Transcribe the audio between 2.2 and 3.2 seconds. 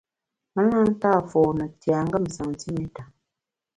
santiméta.